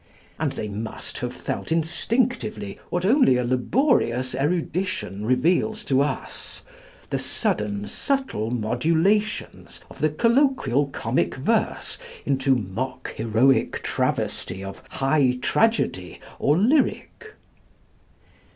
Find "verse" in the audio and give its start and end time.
11.35-11.99